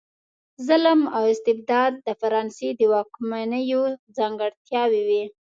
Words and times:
ظلم 0.67 0.99
او 1.15 1.23
استبداد 1.33 1.93
د 2.05 2.07
فرانسې 2.21 2.69
د 2.79 2.81
واکمنیو 2.93 3.83
ځانګړتیاوې 4.17 5.01
وې. 5.09 5.23